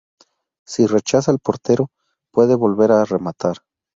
[0.65, 1.91] Si rechaza el portero,
[2.31, 3.57] puede volver a rematar.